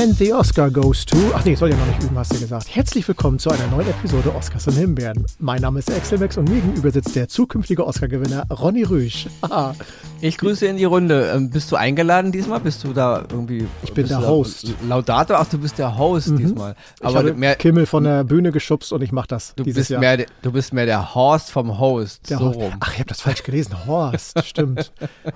[0.00, 1.18] And the Oscar goes to.
[1.34, 2.74] Ach nee, soll ja noch nicht üben, hast du gesagt.
[2.74, 5.26] Herzlich willkommen zu einer neuen Episode Oscars und Himbeeren.
[5.38, 9.26] Mein Name ist Axelmax und mir gegenüber sitzt der zukünftige Oscar-Gewinner Ronny Rüsch.
[10.22, 11.30] ich grüße in die Runde.
[11.34, 12.60] Ähm, bist du eingeladen diesmal?
[12.60, 13.66] Bist du da irgendwie.
[13.82, 14.72] Ich bin der Host.
[14.88, 15.38] Laudator?
[15.38, 16.38] Ach, du bist der Host mhm.
[16.38, 16.76] diesmal.
[17.02, 19.54] Aber ich habe mehr, Kimmel von der Bühne geschubst und ich mach das.
[19.54, 20.00] Du, bist Jahr.
[20.00, 22.30] Mehr, du bist mehr der Horst vom Host.
[22.30, 22.76] Der so Horst.
[22.80, 23.74] Ach, ich habe das falsch gelesen.
[23.86, 24.92] Horst, stimmt.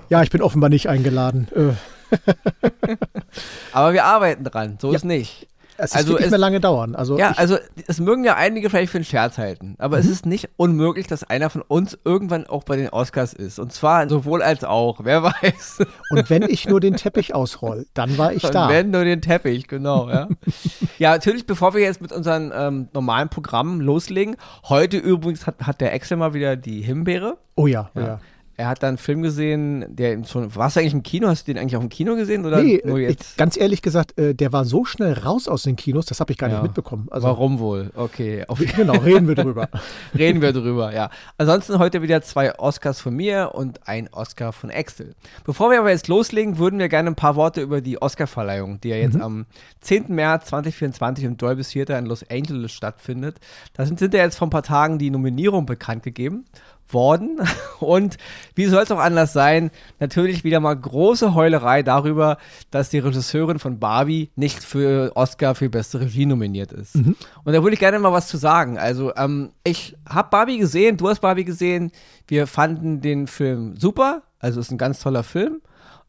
[0.09, 1.49] Ja, ich bin offenbar nicht eingeladen.
[1.55, 1.73] Äh.
[3.73, 4.95] Aber wir arbeiten dran, so ja.
[4.95, 5.47] ist nicht.
[5.77, 6.95] Es also wird nicht es, mehr lange dauern.
[6.95, 10.03] Also ja, also es mögen ja einige vielleicht für einen Scherz halten, aber mhm.
[10.03, 13.59] es ist nicht unmöglich, dass einer von uns irgendwann auch bei den Oscars ist.
[13.59, 15.79] Und zwar sowohl als auch, wer weiß.
[16.11, 18.69] Und wenn ich nur den Teppich ausroll, dann war ich Und da.
[18.69, 20.29] Wenn nur den Teppich, genau, ja.
[20.97, 24.37] ja, natürlich, bevor wir jetzt mit unseren ähm, normalen Programmen loslegen,
[24.69, 27.37] heute übrigens hat, hat der Excel mal wieder die Himbeere.
[27.55, 28.01] Oh ja, ja.
[28.01, 28.19] ja
[28.57, 31.27] er hat da einen Film gesehen, der schon, warst du eigentlich im Kino?
[31.27, 32.45] Hast du den eigentlich auch im Kino gesehen?
[32.45, 33.31] Oder nee, jetzt?
[33.31, 36.31] Ich, ganz ehrlich gesagt, äh, der war so schnell raus aus den Kinos, das habe
[36.31, 36.55] ich gar ja.
[36.55, 37.07] nicht mitbekommen.
[37.11, 37.91] Also, Warum wohl?
[37.95, 38.45] Okay.
[38.47, 39.67] Auf genau, reden wir drüber.
[40.17, 41.09] reden wir drüber, ja.
[41.37, 45.15] Ansonsten heute wieder zwei Oscars von mir und ein Oscar von Axel.
[45.43, 48.89] Bevor wir aber jetzt loslegen, würden wir gerne ein paar Worte über die Oscarverleihung, die
[48.89, 49.21] ja jetzt mhm.
[49.21, 49.45] am
[49.81, 50.05] 10.
[50.15, 53.37] März 2024 im Dolby Theater in Los Angeles stattfindet.
[53.73, 56.45] Da sind, sind ja jetzt vor ein paar Tagen die Nominierungen bekannt gegeben
[56.89, 57.39] worden.
[57.79, 58.17] Und
[58.55, 59.71] wie soll es auch anders sein?
[59.99, 62.37] Natürlich wieder mal große Heulerei darüber,
[62.71, 66.95] dass die Regisseurin von Barbie nicht für Oscar für beste Regie nominiert ist.
[66.95, 67.15] Mhm.
[67.43, 68.77] Und da würde ich gerne mal was zu sagen.
[68.77, 71.91] Also, ähm, ich habe Barbie gesehen, du hast Barbie gesehen.
[72.27, 74.23] Wir fanden den Film super.
[74.39, 75.61] Also, es ist ein ganz toller Film.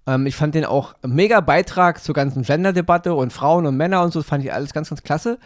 [0.06, 4.12] Ähm, ich fand den auch mega Beitrag zur ganzen Gender-Debatte und Frauen und Männer und
[4.12, 4.20] so.
[4.20, 5.38] Das fand ich alles ganz, ganz klasse.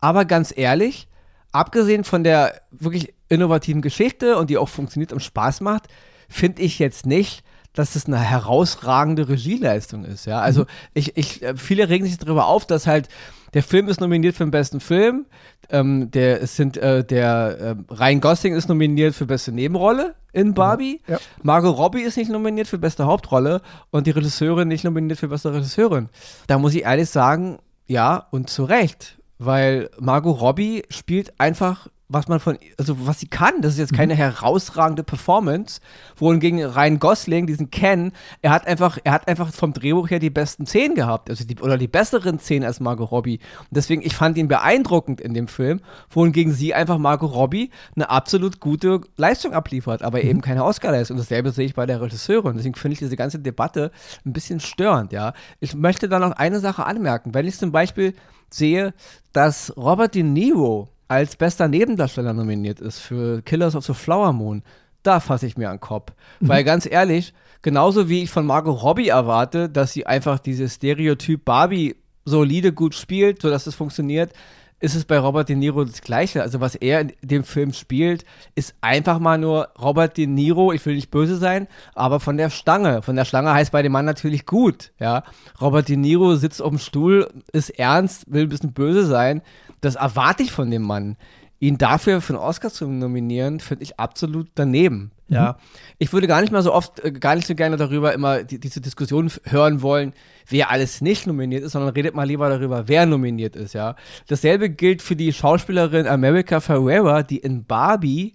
[0.00, 1.08] Aber ganz ehrlich,
[1.52, 5.88] abgesehen von der wirklich innovativen Geschichte und die auch funktioniert und Spaß macht,
[6.28, 10.26] finde ich jetzt nicht, dass das eine herausragende Regieleistung ist.
[10.26, 10.66] Ja, also mhm.
[10.94, 13.08] ich, ich, äh, viele regen sich darüber auf, dass halt
[13.54, 15.26] der Film ist nominiert für den besten Film.
[15.70, 20.48] Ähm, der es sind äh, der äh, Ryan Gosling ist nominiert für beste Nebenrolle in
[20.48, 20.54] mhm.
[20.54, 21.00] Barbie.
[21.06, 21.18] Ja.
[21.42, 25.52] Margot Robbie ist nicht nominiert für beste Hauptrolle und die Regisseurin nicht nominiert für beste
[25.52, 26.08] Regisseurin.
[26.46, 32.28] Da muss ich ehrlich sagen, ja und zu Recht weil Margot Robbie spielt einfach was
[32.28, 34.18] man von, also was sie kann, das ist jetzt keine mhm.
[34.18, 35.80] herausragende Performance,
[36.16, 38.12] wohingegen Ryan Gosling, diesen Ken,
[38.42, 41.58] er hat einfach, er hat einfach vom Drehbuch her die besten Szenen gehabt, also die,
[41.60, 43.38] oder die besseren Szenen als Margot Robbie.
[43.60, 45.80] Und deswegen, ich fand ihn beeindruckend in dem Film,
[46.10, 50.28] wohingegen sie einfach Margot Robbie eine absolut gute Leistung abliefert, aber mhm.
[50.28, 51.16] eben keine Oscar-Leistung.
[51.16, 52.56] Dasselbe sehe ich bei der Regisseurin.
[52.56, 53.90] Deswegen finde ich diese ganze Debatte
[54.24, 55.32] ein bisschen störend, ja.
[55.60, 57.34] Ich möchte da noch eine Sache anmerken.
[57.34, 58.14] Wenn ich zum Beispiel
[58.50, 58.94] sehe,
[59.32, 64.62] dass Robert De Niro als bester Nebendarsteller nominiert ist für Killers of the Flower Moon,
[65.02, 66.12] da fasse ich mir an den Kopf.
[66.40, 66.48] Mhm.
[66.48, 71.44] Weil ganz ehrlich, genauso wie ich von Margot Robbie erwarte, dass sie einfach dieses Stereotyp
[71.44, 74.32] Barbie solide gut spielt, sodass es funktioniert,
[74.80, 76.42] ist es bei Robert De Niro das Gleiche.
[76.42, 78.24] Also was er in dem Film spielt,
[78.54, 82.50] ist einfach mal nur Robert De Niro, ich will nicht böse sein, aber von der
[82.50, 83.02] Stange.
[83.02, 85.22] Von der Stange heißt bei dem Mann natürlich gut, ja.
[85.60, 89.42] Robert De Niro sitzt auf dem Stuhl, ist ernst, will ein bisschen böse sein.
[89.82, 91.16] Das erwarte ich von dem Mann
[91.62, 95.12] ihn dafür für einen Oscar zu nominieren, finde ich absolut daneben.
[95.28, 95.34] Mhm.
[95.36, 95.56] Ja,
[95.98, 98.58] ich würde gar nicht mal so oft, äh, gar nicht so gerne darüber immer die,
[98.58, 100.12] diese Diskussion hören wollen,
[100.48, 103.74] wer alles nicht nominiert ist, sondern redet mal lieber darüber, wer nominiert ist.
[103.74, 103.94] Ja,
[104.26, 108.34] dasselbe gilt für die Schauspielerin America Ferrera, die in Barbie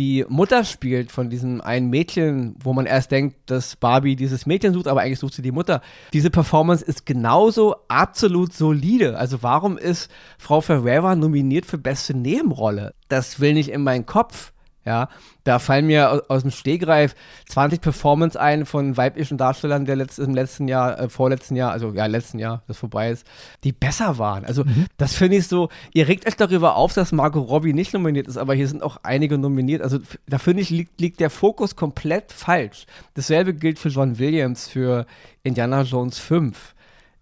[0.00, 4.72] die Mutter spielt von diesem einen Mädchen, wo man erst denkt, dass Barbie dieses Mädchen
[4.72, 5.82] sucht, aber eigentlich sucht sie die Mutter.
[6.14, 9.18] Diese Performance ist genauso absolut solide.
[9.18, 12.94] Also warum ist Frau Ferreira nominiert für beste Nebenrolle?
[13.08, 14.54] Das will nicht in meinen Kopf.
[14.86, 15.10] Ja,
[15.44, 17.14] da fallen mir aus dem Stegreif
[17.48, 21.92] 20 Performance ein von weiblichen Darstellern der Letz im letzten Jahr, äh, vorletzten Jahr, also
[21.92, 23.26] ja, letzten Jahr, das vorbei ist,
[23.62, 24.46] die besser waren.
[24.46, 24.86] Also, mhm.
[24.96, 28.38] das finde ich so, ihr regt euch darüber auf, dass Margot Robbie nicht nominiert ist,
[28.38, 29.82] aber hier sind auch einige nominiert.
[29.82, 32.86] Also, da finde ich, liegt, liegt der Fokus komplett falsch.
[33.12, 35.04] Dasselbe gilt für John Williams für
[35.42, 36.74] Indiana Jones 5.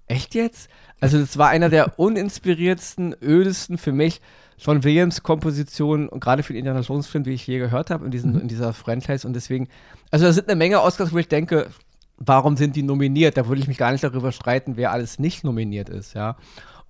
[0.07, 0.71] Echt jetzt?
[1.01, 4.21] Also, das war einer der uninspiriertsten, ödesten für mich
[4.59, 8.05] John Williams Komposition und gerade für den Indiana Jones Film, wie ich je gehört habe
[8.05, 8.41] in, mhm.
[8.41, 9.69] in dieser Franchise und deswegen,
[10.11, 11.69] also da sind eine Menge Oscars, wo ich denke,
[12.17, 13.37] warum sind die nominiert?
[13.37, 16.37] Da würde ich mich gar nicht darüber streiten, wer alles nicht nominiert ist, ja.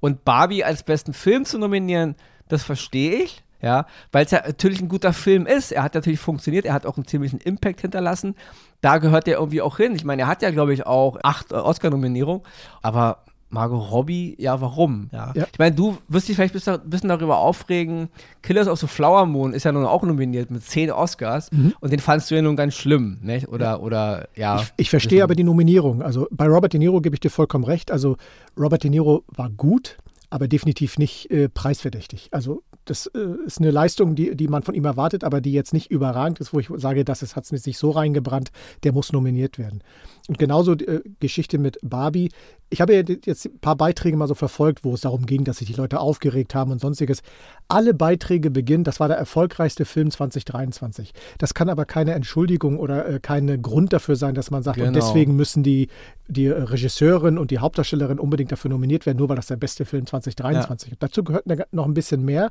[0.01, 2.15] Und Barbie als besten Film zu nominieren,
[2.49, 5.73] das verstehe ich, ja, weil es ja natürlich ein guter Film ist.
[5.73, 8.37] Er hat natürlich funktioniert, er hat auch einen ziemlichen Impact hinterlassen.
[8.81, 9.95] Da gehört er irgendwie auch hin.
[9.97, 12.43] Ich meine, er hat ja, glaube ich, auch acht Oscar-Nominierungen,
[12.81, 15.09] aber Margot Robbie, ja, warum?
[15.13, 15.33] Ja.
[15.35, 15.47] Ja.
[15.51, 18.09] Ich meine, du wirst dich vielleicht ein bisschen darüber aufregen.
[18.43, 21.51] Killers of the Flower Moon ist ja nun auch nominiert mit zehn Oscars
[21.81, 23.49] und den fandst du ja nun ganz schlimm, nicht?
[23.49, 24.61] Oder, oder ja.
[24.61, 26.03] Ich, ich verstehe aber die Nominierung.
[26.03, 27.91] Also bei Robert De Niro gebe ich dir vollkommen recht.
[27.91, 28.17] Also
[28.59, 29.97] Robert De Niro war gut,
[30.31, 32.29] aber definitiv nicht äh, preisverdächtig.
[32.33, 35.73] Also das äh, ist eine Leistung, die, die man von ihm erwartet, aber die jetzt
[35.73, 38.51] nicht überragend ist, wo ich sage, das hat es sich so reingebrannt,
[38.85, 39.83] der muss nominiert werden.
[40.29, 42.31] Und genauso die äh, Geschichte mit Barbie.
[42.71, 45.57] Ich habe ja jetzt ein paar Beiträge mal so verfolgt, wo es darum ging, dass
[45.57, 47.23] sich die Leute aufgeregt haben und sonstiges.
[47.69, 51.13] Alle Beiträge beginnen, das war der erfolgreichste Film 2023.
[51.39, 54.85] Das kann aber keine Entschuldigung oder äh, kein Grund dafür sein, dass man sagt, und
[54.85, 54.95] Genau.
[54.99, 55.89] deswegen müssen die,
[56.29, 59.87] die äh, Regisseurin und die Hauptdarstellerin unbedingt dafür nominiert werden, nur weil das der beste
[59.87, 61.03] Film 2023 ist.
[61.03, 62.51] Dazu gehört ne- noch ein bisschen mehr.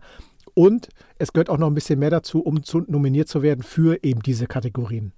[0.58, 0.90] Und
[1.20, 4.24] es gehört auch noch ein bisschen mehr dazu, um zu, nominiert zu werden für eben
[4.24, 5.12] diese Kategorien.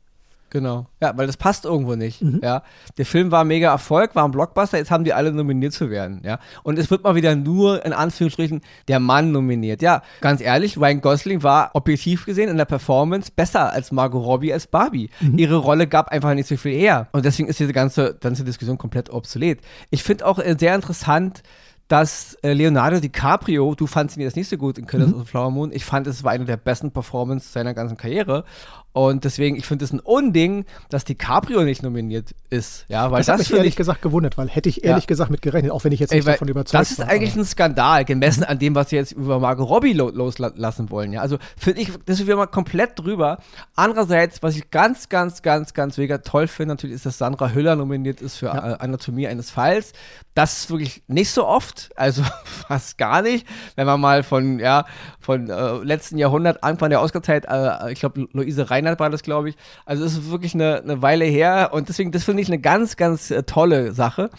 [0.50, 0.88] Genau.
[1.00, 2.21] Ja, weil das passt irgendwo nicht.
[2.21, 2.41] Mhm.
[2.44, 2.62] Ja.
[2.97, 6.19] Der Film war mega Erfolg, war ein Blockbuster, jetzt haben die alle nominiert zu werden.
[6.25, 6.39] Ja.
[6.63, 8.59] Und es wird mal wieder nur, in Anführungsstrichen,
[8.89, 9.81] der Mann nominiert.
[9.81, 14.51] Ja, ganz ehrlich, Ryan Gosling war objektiv gesehen in der Performance besser als Margot Robbie
[14.51, 15.09] als Barbie.
[15.21, 15.38] Mhm.
[15.38, 17.07] Ihre Rolle gab einfach nicht so viel her.
[17.13, 19.62] Und deswegen ist diese ganze, ganze Diskussion komplett obsolet.
[19.89, 21.44] Ich finde auch sehr interessant,
[21.89, 25.25] dass äh, Leonardo DiCaprio, du fandst ihn jetzt nicht so gut in Killers of the
[25.25, 28.45] Flower Moon, ich fand, es war eine der besten Performances seiner ganzen Karriere.
[28.91, 32.86] Und deswegen, ich finde es ein Unding, dass DiCaprio nicht nominiert ist.
[32.89, 33.75] Ja, weil Das, das, hat mich ehrlich ich.
[33.75, 35.07] gesagt gewundert, weil hätte ich ehrlich Ja.
[35.07, 37.07] gesagt mit gerechnet, auch wenn ich jetzt Ey, nicht weil davon überzeugt das ist war.
[37.07, 40.89] eigentlich aber- ein Skandal, gemessen an dem, was sie jetzt über Margot Robbie lo loslassen
[40.89, 41.13] wollen.
[41.13, 41.21] Ja?
[41.21, 43.38] Also finde ich, das ist wieder mal komplett drüber.
[43.75, 47.75] Andererseits, was ich ganz, ganz, ganz, ganz mega toll finde, natürlich ist, dass Sandra Hüller
[47.75, 48.53] nominiert ist für Ja.
[48.53, 49.94] Anatomie eines Falls.
[50.33, 53.45] Das ist wirklich nicht so oft, also fast gar nicht.
[53.75, 54.85] Wenn man mal von, ja,
[55.19, 59.50] von äh, letzten Jahrhundert, Anfang der Oscar-Zeit, äh, ich glaube, Luise Reinhardt war das, glaube
[59.50, 59.56] ich.
[59.86, 62.96] Also es ist wirklich eine, eine Weile her und deswegen, das finde ich eine ganz,
[62.98, 64.30] ganz äh, tolle Sache.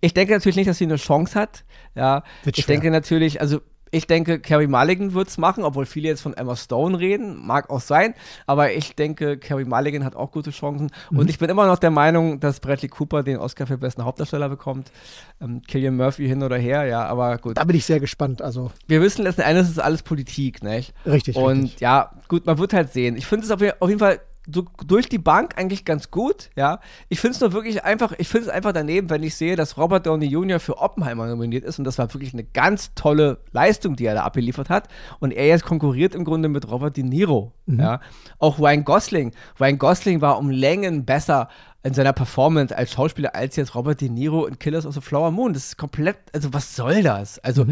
[0.00, 1.64] Ich denke natürlich nicht, dass sie eine Chance hat.
[1.94, 2.74] Ja, Wird ich schwer.
[2.76, 6.54] denke natürlich, also ich denke, Carrie Mulligan wird es machen, obwohl viele jetzt von Emma
[6.56, 8.14] Stone reden, mag auch sein,
[8.46, 11.18] aber ich denke, Carrie Mulligan hat auch gute Chancen Mhm.
[11.18, 14.48] und ich bin immer noch der Meinung, dass Bradley Cooper den Oscar für besten Hauptdarsteller
[14.48, 14.92] bekommt.
[15.40, 17.56] Ähm, Killian Murphy hin oder her, ja, aber gut.
[17.56, 18.42] Da bin ich sehr gespannt.
[18.42, 20.92] Also Wir wissen letzten Endes, es ist alles Politik, nicht?
[21.06, 21.36] richtig.
[21.36, 21.80] Und richtig.
[21.80, 23.16] ja, gut, man wird halt sehen.
[23.16, 24.20] Ich finde es auf, auf jeden Fall
[24.52, 26.80] so durch die Bank eigentlich ganz gut, ja.
[27.08, 29.76] Ich finde es nur wirklich einfach, ich finde es einfach daneben, wenn ich sehe, dass
[29.76, 30.60] Robert Downey Jr.
[30.60, 34.22] für Oppenheimer nominiert ist und das war wirklich eine ganz tolle Leistung, die er da
[34.22, 34.88] abgeliefert hat
[35.18, 38.00] und er jetzt konkurriert im Grunde mit Robert De Niro, ja.
[38.38, 41.48] Auch Ryan Gosling, Ryan Gosling war um Längen besser
[41.82, 45.30] in seiner Performance als Schauspieler als jetzt Robert De Niro in Killers of the Flower
[45.30, 45.52] Moon.
[45.52, 47.38] Das ist komplett, also was soll das?
[47.38, 47.64] Also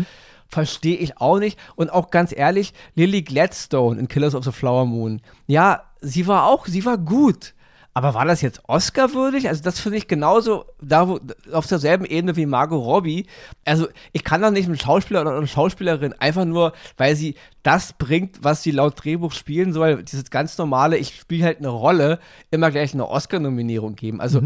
[0.49, 1.59] verstehe ich auch nicht.
[1.77, 6.47] Und auch ganz ehrlich, Lily Gladstone in Killers of the Flower Moon, ja, sie war
[6.47, 7.55] auch, sie war gut.
[7.99, 9.49] Aber war das jetzt Oscar-würdig?
[9.49, 11.19] Also, das finde ich genauso da, wo,
[11.51, 13.27] auf derselben Ebene wie Margot Robbie.
[13.65, 17.35] Also, ich kann doch nicht einen Schauspieler oder eine Schauspielerin einfach nur, weil sie
[17.65, 21.71] das bringt, was sie laut Drehbuch spielen soll, dieses ganz normale, ich spiele halt eine
[21.71, 22.21] Rolle,
[22.53, 24.21] immer gleich eine Oscar-Nominierung geben.
[24.21, 24.43] Also,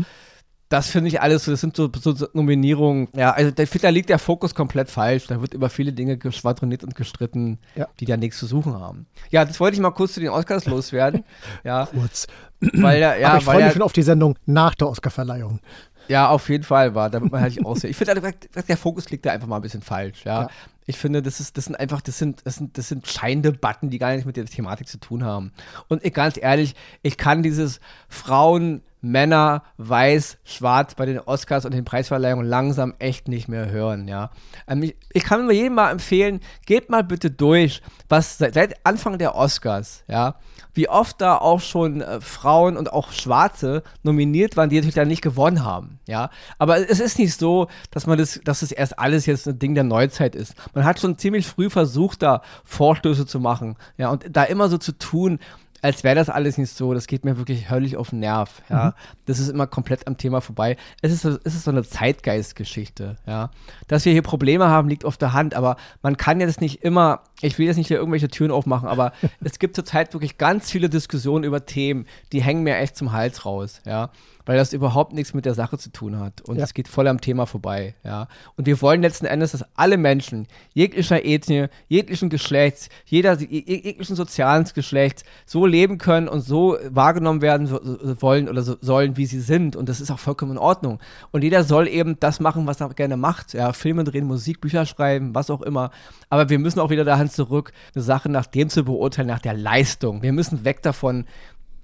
[0.73, 3.09] das finde ich alles, so- das sind so, so, so Nominierungen.
[3.15, 5.27] Ja, also da, da liegt der Fokus komplett falsch.
[5.27, 7.89] Da wird über viele Dinge geschwadroniert und gestritten, Ja.
[8.01, 9.07] die da nichts zu suchen haben.
[9.31, 11.25] Ja, das wollte ich mal kurz zu den Oscars loswerden.
[11.65, 12.27] ja, Kurz.
[12.61, 15.61] weil ja, ja, Aber ich freue mich schon auf die Sendung nach der Oscarverleihung.
[16.09, 17.91] ja, auf jeden Fall war, damit man halt aussehen.
[17.91, 20.43] Ich finde, der, der Fokus liegt da einfach mal ein bisschen falsch, ja.
[20.43, 20.49] Ja.
[20.87, 23.99] Ich finde, das ist, das sind einfach, das sind, das sind, das sind Scheindebatten, die
[23.99, 25.53] gar nicht mit der Thematik zu tun haben.
[25.89, 31.75] Und ich, ganz ehrlich, ich kann dieses Frauen, Männer, weiß, schwarz bei den Oscars und
[31.75, 34.31] den Preisverleihungen langsam echt nicht mehr hören, ja.
[34.69, 38.87] Ähm, ich, ich kann nur jedem mal empfehlen, geht mal bitte durch, was seit, seit
[38.87, 40.37] Anfang der Oscars, ja,
[40.73, 45.09] wie oft da auch schon äh, Frauen und auch Schwarze nominiert waren, die natürlich dann
[45.09, 46.31] nicht gewonnen haben, ja.
[46.59, 49.75] Aber es ist nicht so, dass man das, dass das erst alles jetzt ein Ding
[49.75, 50.55] der Neuzeit ist.
[50.75, 54.79] Man hat schon ziemlich früh versucht, da Vorstöße zu machen, ja, und da immer so
[54.79, 55.41] zu tun,
[55.83, 56.95] als wäre das alles nicht so.
[56.95, 58.63] Das geht mir wirklich höllisch auf den Nerv.
[58.71, 58.95] Ja,
[59.27, 60.77] das ist immer komplett am Thema vorbei.
[61.03, 63.17] Es ist, so- es ist so eine Zeitgeistgeschichte.
[63.27, 63.51] Ja,
[63.89, 65.55] dass wir hier Probleme haben, liegt auf der Hand.
[65.55, 67.21] Aber man kann jetzt nicht immer.
[67.41, 70.89] Ich will jetzt nicht hier irgendwelche Türen aufmachen, aber es gibt zurzeit wirklich ganz viele
[70.89, 73.81] Diskussionen über Themen, die hängen mir echt zum Hals raus.
[73.85, 74.11] Ja,
[74.47, 76.41] weil das überhaupt nichts mit der Sache zu tun hat.
[76.43, 76.65] Und Ja.
[76.65, 77.95] es geht voll am Thema vorbei.
[78.05, 83.65] Ja, und wir wollen letzten Endes, dass alle Menschen jeglicher Ethnie, jeglichen Geschlechts, jeder je-
[83.83, 87.81] jeglichen sozialen Geschlechts so leben können und so wahrgenommen werden so,
[88.21, 89.77] wollen oder so, sollen, wie sie sind.
[89.77, 90.99] Und das ist auch vollkommen in Ordnung.
[91.31, 93.53] Und jeder soll eben das machen, was er gerne macht.
[93.55, 95.91] Ja, Filme drehen, Musik, Bücher schreiben, was auch immer.
[96.29, 99.55] Aber wir müssen auch wieder dahin zurück, eine Sache nach dem zu beurteilen, nach der
[99.55, 100.23] Leistung.
[100.23, 101.25] Wir müssen weg davon,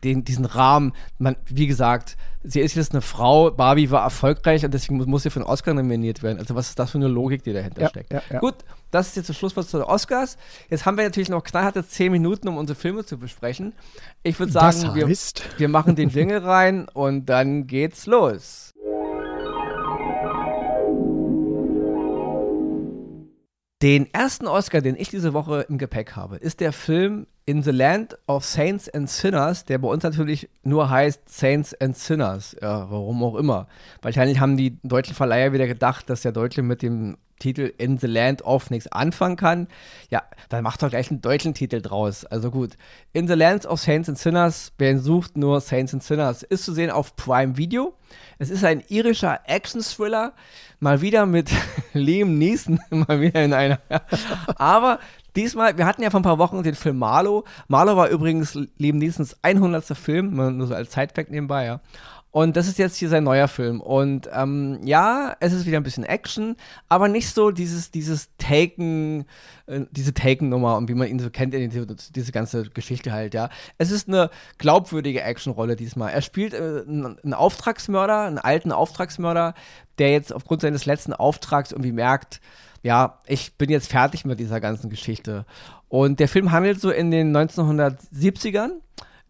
[0.05, 0.93] den, diesen Rahmen.
[1.19, 5.31] Man, wie gesagt, sie ist jetzt eine Frau, Barbie war erfolgreich und deswegen muss sie
[5.31, 6.39] für einen Oscar nominiert werden.
[6.39, 8.13] Also was ist das für eine Logik, die dahinter ja, steckt?
[8.13, 8.39] Ja, ja.
[8.39, 8.55] Gut,
[8.91, 10.39] das ist jetzt das Schlusswort zu den Oscars.
[10.71, 13.73] Jetzt haben wir natürlich noch knallharte zehn Minuten, um unsere Filme zu besprechen.
[14.23, 18.75] Ich würde sagen, wir, wir machen den Jingle rein und dann geht's los.
[23.81, 27.71] Den ersten Oscar, den ich diese Woche im Gepäck habe, ist der Film In the
[27.71, 32.57] Land of Saints and Sinners, der bei uns natürlich nur heißt Saints and Sinners.
[32.61, 33.69] Ja, warum auch immer.
[34.03, 38.07] Wahrscheinlich haben die deutschen Verleiher wieder gedacht, dass der Deutsche mit dem Titel In the
[38.07, 39.69] Land of nichts anfangen kann,
[40.11, 42.25] ja, dann macht doch gleich einen deutschen Titel draus.
[42.25, 42.77] Also gut.
[43.13, 46.73] In the Land of Saints and Sinners, wer sucht, nur Saints and Sinners, ist zu
[46.73, 47.95] sehen auf Prime Video.
[48.39, 50.33] Es ist ein irischer Action-Thriller,
[50.81, 51.51] mal wieder mit
[51.93, 53.81] Liam Neeson, mal wieder in einer.
[54.57, 54.99] Aber
[55.39, 57.45] diesmal, wir hatten ja vor ein paar Wochen den Film Marlow.
[57.69, 59.85] Marlow war übrigens Liam Neesons 100.
[59.97, 61.81] Film, nur so als Sidefact nebenbei, ja.
[62.31, 63.81] Und das ist jetzt hier sein neuer Film.
[63.81, 66.57] Und ähm, ja, es ist wieder ein bisschen Action,
[66.89, 69.25] aber nicht so dieses, dieses Taken,
[69.67, 73.49] äh, diese Taken-Nummer und wie man ihn so kennt, diese, diese ganze Geschichte halt, ja.
[73.79, 74.29] Es ist eine
[74.59, 76.13] glaubwürdige Action-Rolle diesmal.
[76.13, 79.55] Er spielt äh, einen Auftragsmörder, einen alten Auftragsmörder,
[79.99, 82.41] der jetzt aufgrund seines letzten Auftrags irgendwie merkt,
[82.89, 85.45] ja, ich bin jetzt fertig mit dieser ganzen Geschichte.
[85.89, 88.71] Und der Film handelt so in den 1970ern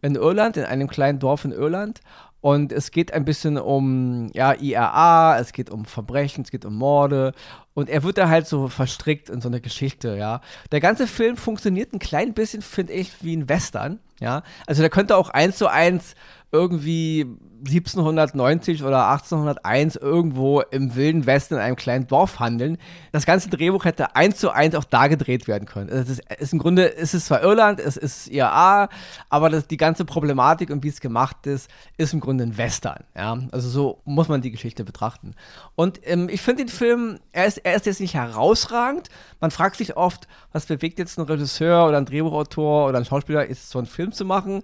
[0.01, 2.01] in Irland, in einem kleinen Dorf in Irland.
[2.41, 6.77] Und es geht ein bisschen um ja, IRA, es geht um Verbrechen, es geht um
[6.77, 7.33] Morde.
[7.75, 10.41] Und er wird da halt so verstrickt in so eine Geschichte, ja.
[10.71, 14.45] Der ganze Film funktioniert ein klein bisschen, finde ich, wie ein Western, ja.
[14.69, 16.15] Also der könnte auch eins zu eins
[16.53, 17.27] irgendwie
[17.59, 22.79] 1790 oder 1801 irgendwo im wilden Westen in einem kleinen Dorf handeln.
[23.13, 25.91] Das ganze Drehbuch hätte eins zu eins auch da gedreht werden können.
[25.91, 28.89] Also es ist, ist im Grunde ist zwar Irland, es ist IAA,
[29.29, 33.05] aber das, die ganze Problematik und wie es gemacht ist, ist im Grunde ein Western.
[33.17, 33.39] Ja?
[33.51, 35.33] Also so muss man die Geschichte betrachten.
[35.75, 39.09] Und ähm, ich finde den Film, er ist, er ist jetzt nicht herausragend.
[39.41, 43.49] Man fragt sich oft, was bewegt jetzt einen Regisseur oder einen Drehbuchautor oder einen Schauspieler,
[43.49, 44.63] jetzt so einen Film zu machen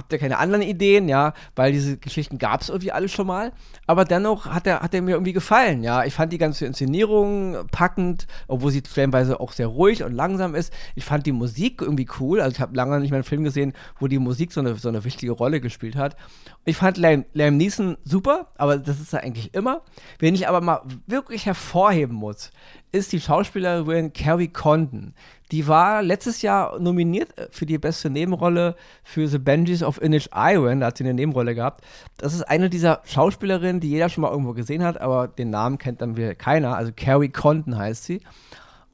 [0.00, 3.52] habt ihr keine anderen Ideen, ja, weil diese Geschichten gab es irgendwie alle schon mal.
[3.86, 6.04] Aber dennoch hat er, hat er mir irgendwie gefallen, ja.
[6.04, 10.72] Ich fand die ganze Inszenierung packend, obwohl sie stellenweise auch sehr ruhig und langsam ist.
[10.94, 12.40] Ich fand die Musik irgendwie cool.
[12.40, 14.88] Also ich habe lange nicht mehr einen Film gesehen, wo die Musik so eine, so
[14.88, 16.16] eine wichtige Rolle gespielt hat.
[16.64, 19.82] Ich fand Liam, Liam Neeson super, aber das ist er eigentlich immer.
[20.18, 22.52] Wen ich aber mal wirklich hervorheben muss,
[22.90, 25.14] ist die Schauspielerin Carrie Condon.
[25.50, 30.28] Die war letztes Jahr nominiert äh, für die beste Nebenrolle für The Benjis of Inish
[30.34, 30.80] Iron.
[30.80, 31.84] Da hat sie eine Nebenrolle gehabt.
[32.18, 35.78] Das ist eine dieser Schauspielerinnen, die jeder schon mal irgendwo gesehen hat, aber den Namen
[35.78, 36.76] kennt dann wieder keiner.
[36.76, 38.20] Also Carrie Condon heißt sie.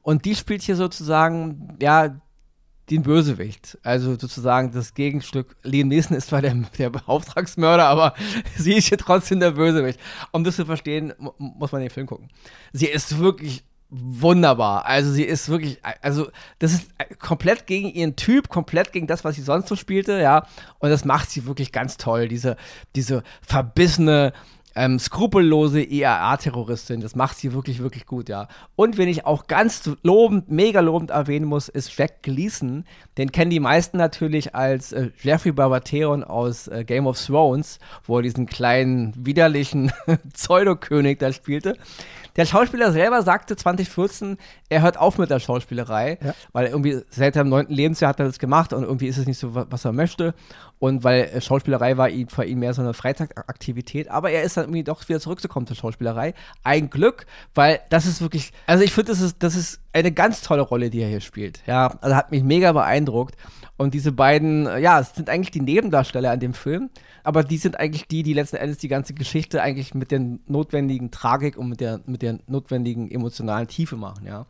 [0.01, 2.15] Und die spielt hier sozusagen, ja,
[2.89, 3.77] den Bösewicht.
[3.83, 5.57] Also sozusagen das Gegenstück.
[5.63, 8.13] Liam Neeson ist zwar der, der Auftragsmörder, aber
[8.57, 9.99] sie ist hier trotzdem der Bösewicht.
[10.31, 12.29] Um das zu verstehen, muss man den Film gucken.
[12.73, 14.85] Sie ist wirklich wunderbar.
[14.85, 16.29] Also sie ist wirklich, also
[16.59, 20.45] das ist komplett gegen ihren Typ, komplett gegen das, was sie sonst so spielte, ja.
[20.79, 22.27] Und das macht sie wirklich ganz toll.
[22.27, 22.57] Diese,
[22.95, 24.33] diese verbissene,
[24.77, 27.01] ähm, skrupellose IAA-Terroristin.
[27.01, 28.47] Das macht sie wirklich, wirklich gut, ja.
[28.75, 32.85] Und wen ich auch ganz lobend, mega lobend erwähnen muss, ist Jack Gleason.
[33.17, 38.17] Den kennen die meisten natürlich als äh, Jeffrey Barbateon aus äh, Game of Thrones, wo
[38.17, 39.91] er diesen kleinen, widerlichen
[40.33, 41.75] Pseudokönig da spielte.
[42.37, 44.37] Der Schauspieler selber sagte 2014,
[44.69, 46.35] er hört auf mit der Schauspielerei, ja.
[46.53, 49.39] weil irgendwie seit seinem neunten Lebensjahr hat er das gemacht und irgendwie ist es nicht
[49.39, 50.35] so, was er möchte.
[50.77, 54.66] Und weil äh, Schauspielerei war für ihn mehr so eine Freizeitaktivität, aber er ist dann
[54.67, 56.33] irgendwie doch wieder zurückgekommen zur Schauspielerei.
[56.63, 60.41] Ein Glück, weil das ist wirklich, also ich finde, das ist, das ist eine ganz
[60.41, 61.61] tolle Rolle, die er hier spielt.
[61.65, 63.35] Ja, also hat mich mega beeindruckt.
[63.77, 66.89] Und diese beiden, ja, es sind eigentlich die Nebendarsteller an dem Film,
[67.23, 71.11] aber die sind eigentlich die, die letzten Endes die ganze Geschichte eigentlich mit der notwendigen
[71.11, 74.45] Tragik und mit der, mit der notwendigen emotionalen Tiefe machen, ja.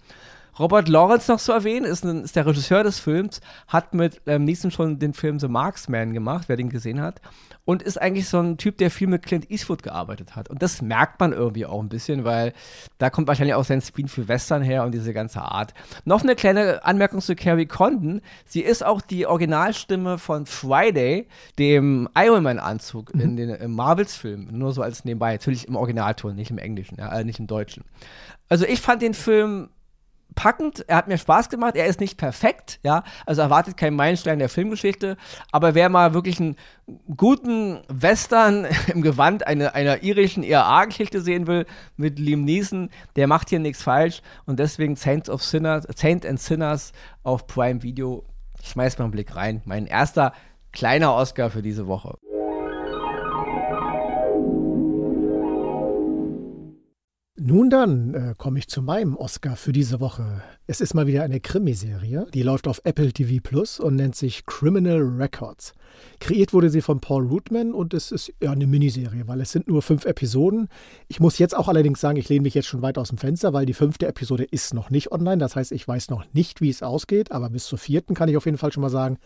[0.60, 4.46] Robert Lawrence noch zu erwähnen, ist, ein, ist der Regisseur des Films, hat mit ähm,
[4.46, 7.22] Neeson schon den Film The Marksman gemacht, wer den gesehen hat.
[7.68, 10.50] Und ist eigentlich so ein Typ, der viel mit Clint Eastwood gearbeitet hat.
[10.50, 12.54] Und das merkt man irgendwie auch ein bisschen, weil
[12.98, 15.74] da kommt wahrscheinlich auch sein Spin für Western her und diese ganze Art.
[16.06, 18.22] Noch eine kleine Anmerkung zu Carrie Condon.
[18.46, 21.28] Sie ist auch die Originalstimme von Friday,
[21.60, 23.20] dem Iron Man-Anzug mhm.
[23.20, 24.58] in den Marvels-Filmen.
[24.58, 25.34] Nur so als nebenbei.
[25.34, 27.84] Natürlich im Originalton, nicht im Englischen, ja, äh, nicht im Deutschen.
[28.48, 29.68] Also ich fand den Film
[30.38, 34.40] packend, er hat mir Spaß gemacht, er ist nicht perfekt, ja, also erwartet keinen Meilenstein
[34.40, 35.18] der Filmgeschichte,
[35.52, 36.56] aber wer mal wirklich einen
[37.18, 41.66] guten Western im Gewand einer, einer irischen ERA-Geschichte sehen will,
[41.98, 46.40] mit Liam Neeson, der macht hier nichts falsch und deswegen Saints of Sinners, Saint and
[46.40, 48.24] Sinners auf Prime Video,
[48.64, 49.64] schmeiß mal einen Blick rein.
[49.66, 50.34] Mein erster
[50.72, 52.16] kleiner Oscar für diese Woche.
[57.50, 60.42] Nun dann äh, komme ich zu meinem Oscar für diese Woche.
[60.66, 64.46] Es ist mal wieder eine Krimiserie, die läuft auf Apple TV Plus und nennt sich
[64.46, 65.72] Criminal Records.
[66.20, 69.70] Kreiert wurde sie von Paul Rootman und es ist ja eine Miniserie, weil es sind
[69.70, 70.68] nur fünf Episoden.
[71.08, 73.54] Ich muss jetzt auch allerdings sagen, ich lehne mich jetzt schon weit aus dem Fenster,
[73.54, 75.38] weil die fünfte Episode ist noch nicht online.
[75.38, 78.36] Das heißt, ich weiß noch nicht, wie es ausgeht, aber bis zur vierten kann ich
[78.36, 79.20] auf jeden Fall schon mal sagen,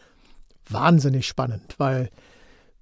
[0.70, 2.12] wahnsinnig spannend, weil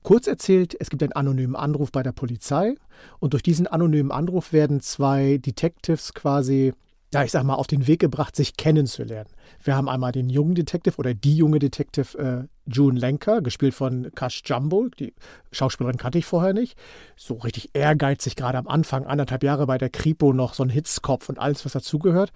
[0.03, 2.75] Kurz erzählt, es gibt einen anonymen Anruf bei der Polizei
[3.19, 6.73] und durch diesen anonymen Anruf werden zwei Detectives quasi,
[7.13, 9.29] ja, ich sag mal, auf den Weg gebracht, sich kennenzulernen.
[9.61, 14.09] Wir haben einmal den jungen Detective oder die junge Detective äh, June Lenker, gespielt von
[14.15, 14.87] Kash Jumbo.
[14.99, 15.13] Die
[15.51, 16.77] Schauspielerin kannte ich vorher nicht.
[17.17, 21.27] So richtig ehrgeizig, gerade am Anfang, anderthalb Jahre bei der Kripo noch so ein Hitzkopf
[21.29, 22.31] und alles, was dazugehört.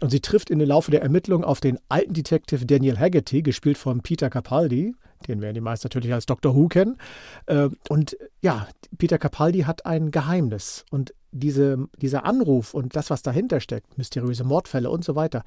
[0.00, 3.78] Und sie trifft in den Laufe der Ermittlung auf den alten Detective Daniel Haggerty, gespielt
[3.78, 4.94] von Peter Capaldi,
[5.26, 6.54] den werden die meisten natürlich als Dr.
[6.54, 6.96] Who kennen.
[7.46, 10.84] Äh, und ja, Peter Capaldi hat ein Geheimnis.
[10.90, 15.42] Und diese, dieser Anruf und das, was dahinter steckt, mysteriöse Mordfälle und so weiter,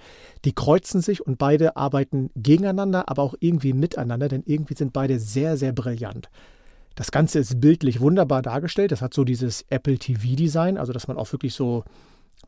[0.45, 5.19] die kreuzen sich und beide arbeiten gegeneinander, aber auch irgendwie miteinander, denn irgendwie sind beide
[5.19, 6.29] sehr, sehr brillant.
[6.95, 8.91] Das Ganze ist bildlich wunderbar dargestellt.
[8.91, 11.83] Das hat so dieses Apple TV-Design, also dass man auch wirklich so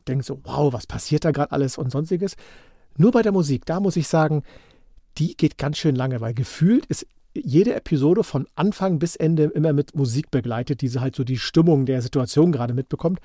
[0.06, 2.36] denkt, so, wow, was passiert da gerade alles und sonstiges.
[2.96, 4.42] Nur bei der Musik, da muss ich sagen,
[5.18, 9.72] die geht ganz schön lange, weil gefühlt ist jede Episode von Anfang bis Ende immer
[9.72, 13.20] mit Musik begleitet, diese halt so die Stimmung der Situation gerade mitbekommt,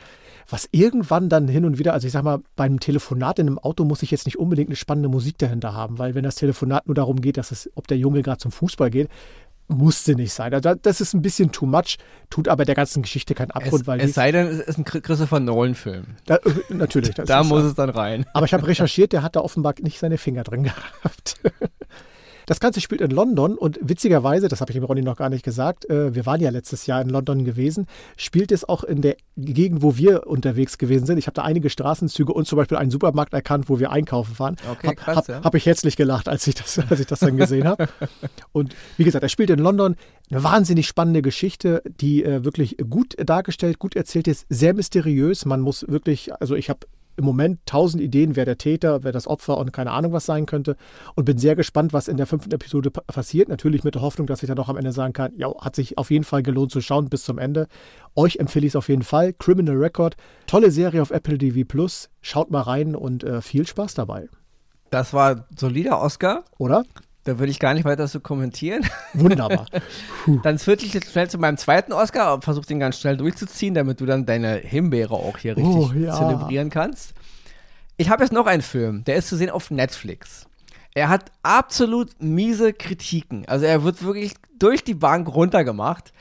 [0.49, 3.85] was irgendwann dann hin und wieder, also ich sag mal, beim Telefonat in einem Auto
[3.85, 6.95] muss ich jetzt nicht unbedingt eine spannende Musik dahinter haben, weil wenn das Telefonat nur
[6.95, 9.09] darum geht, dass es, ob der Junge gerade zum Fußball geht,
[9.69, 10.53] musste nicht sein.
[10.53, 11.97] Also das ist ein bisschen too much,
[12.29, 13.83] tut aber der ganzen Geschichte keinen Abgrund.
[13.83, 16.05] Es, weil es sei denn, es ist ein Christopher Nolan-Film.
[16.25, 17.13] Da, äh, natürlich.
[17.15, 18.25] da muss es dann rein.
[18.33, 21.39] Aber ich habe recherchiert, der hat da offenbar nicht seine Finger drin gehabt.
[22.49, 25.45] Das Ganze spielt in London und witzigerweise, das habe ich dem Ronny noch gar nicht
[25.45, 27.85] gesagt, äh, wir waren ja letztes Jahr in London gewesen,
[28.17, 31.19] spielt es auch in der Gegend, wo wir unterwegs gewesen sind.
[31.19, 34.55] Ich habe da einige Straßenzüge und zum Beispiel einen Supermarkt erkannt, wo wir einkaufen fahren.
[34.67, 35.43] Okay, Habe ja.
[35.43, 37.87] hab ich herzlich gelacht, als ich das, als ich das dann gesehen habe.
[38.51, 39.95] Und wie gesagt, er spielt in London.
[40.31, 45.45] Eine wahnsinnig spannende Geschichte, die äh, wirklich gut dargestellt, gut erzählt ist, sehr mysteriös.
[45.45, 46.87] Man muss wirklich, also ich habe
[47.19, 50.45] im Moment tausend Ideen, wer der Täter, wer das Opfer und keine Ahnung was sein
[50.45, 50.77] könnte.
[51.15, 53.49] Und bin sehr gespannt, was in der fünften Episode passiert.
[53.49, 55.97] Natürlich mit der Hoffnung, dass ich dann noch am Ende sagen kann, ja, hat sich
[55.97, 57.67] auf jeden Fall gelohnt zu schauen bis zum Ende.
[58.15, 59.33] Euch empfehle ich es auf jeden Fall.
[59.33, 60.15] Criminal Record,
[60.47, 62.09] tolle Serie auf Apple TV Plus.
[62.21, 64.29] Schaut mal rein und äh, viel Spaß dabei.
[64.89, 66.45] Das war solider Oscar.
[66.57, 66.83] Oder?
[67.25, 68.85] Da würde ich gar nicht weiter zu kommentieren.
[69.13, 69.65] Wunderbar.
[70.43, 73.73] dann switche ich jetzt schnell zu meinem zweiten Oscar und versuche den ganz schnell durchzuziehen,
[73.73, 76.13] damit du dann deine Himbeere auch hier richtig Oh, ja.
[76.15, 77.13] zelebrieren kannst.
[77.97, 80.47] Ich habe jetzt noch einen Film, der ist zu sehen auf Netflix.
[80.95, 83.45] Er hat absolut miese Kritiken.
[83.47, 86.13] Also er wird wirklich durch die Bank runtergemacht.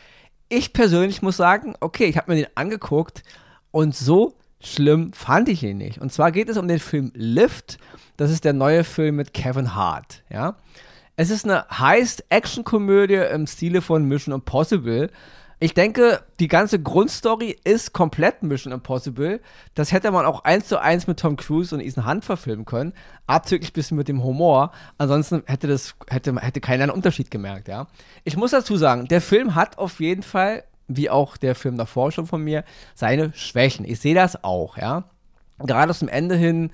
[0.48, 3.22] Ich persönlich muss sagen, okay, ich habe mir den angeguckt
[3.70, 5.98] und so schlimm fand ich ihn nicht.
[6.00, 7.78] Und zwar geht es um den Film Lift.
[8.16, 10.22] Das ist der neue Film mit Kevin Hart.
[10.30, 10.56] Ja,
[11.18, 15.10] es ist eine Heist-Action-Komödie im Stile von Mission Impossible.
[15.58, 19.40] Ich denke, die ganze Grundstory ist komplett Mission Impossible.
[19.74, 22.92] Das hätte man auch eins zu eins mit Tom Cruise und Ethan Hunt verfilmen können.
[23.26, 24.70] Abzüglich ein bisschen mit dem Humor.
[24.96, 27.88] Ansonsten hätte das, hätte, hätte keiner einen Unterschied gemerkt, ja.
[28.22, 32.12] Ich muss dazu sagen, der Film hat auf jeden Fall, wie auch der Film davor
[32.12, 32.62] schon von mir,
[32.94, 33.84] seine Schwächen.
[33.84, 35.10] Ich sehe das auch, ja.
[35.58, 36.70] Gerade zum Ende hin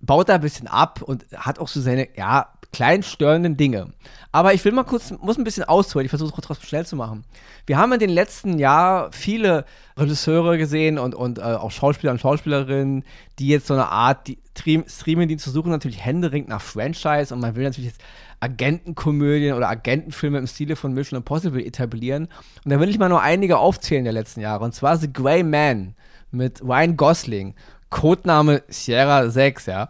[0.00, 3.92] baut er ein bisschen ab und hat auch so seine, ja, kleinen störenden Dinge.
[4.30, 6.96] Aber ich will mal kurz, muss ein bisschen ausholen, ich versuche es kurz schnell zu
[6.96, 7.24] machen.
[7.66, 9.64] Wir haben in den letzten Jahren viele
[9.96, 13.04] Regisseure gesehen und, und äh, auch Schauspieler und Schauspielerinnen,
[13.38, 17.64] die jetzt so eine Art die Streaming-Dienst suchen, natürlich händeringend nach Franchise und man will
[17.64, 18.02] natürlich jetzt
[18.40, 22.28] Agentenkomödien oder Agentenfilme im Stile von Mission Impossible etablieren.
[22.64, 24.64] Und da will ich mal nur einige aufzählen der letzten Jahre.
[24.64, 25.94] Und zwar The Grey Man
[26.30, 27.54] mit Ryan Gosling,
[27.90, 29.88] Codename Sierra 6, ja.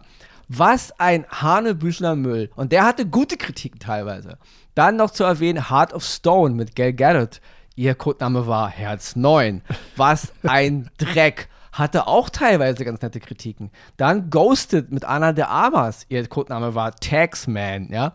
[0.49, 2.49] Was ein Hanebüchner Müll.
[2.55, 4.39] Und der hatte gute Kritiken teilweise.
[4.73, 7.39] Dann noch zu erwähnen Heart of Stone mit Gail Gadot.
[7.75, 9.61] Ihr Codename war Herz 9.
[9.95, 11.49] Was ein Dreck.
[11.71, 13.69] Hatte auch teilweise ganz nette Kritiken.
[13.95, 16.07] Dann Ghosted mit Anna de Armas.
[16.09, 18.13] Ihr Codename war Taxman, ja.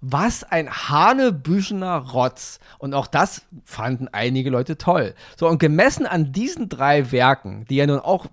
[0.00, 2.58] Was ein Hanebüchener Rotz.
[2.78, 5.14] Und auch das fanden einige Leute toll.
[5.38, 8.26] So, und gemessen an diesen drei Werken, die ja nun auch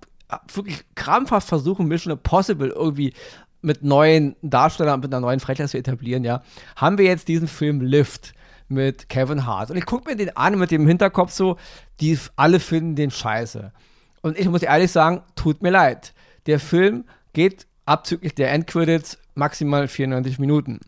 [0.53, 3.13] wirklich krampfhaft versuchen, Mission Impossible irgendwie
[3.61, 6.43] mit neuen Darstellern, mit einer neuen Franchise zu etablieren, ja,
[6.75, 8.33] haben wir jetzt diesen Film Lift
[8.67, 9.71] mit Kevin Hart.
[9.71, 11.57] Und ich gucke mir den an mit dem Hinterkopf so,
[11.99, 13.71] die alle finden den scheiße.
[14.21, 16.13] Und ich muss ehrlich sagen, tut mir leid.
[16.45, 20.79] Der Film geht abzüglich der Endcredits maximal 94 Minuten.